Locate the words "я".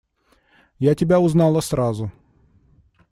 0.79-0.95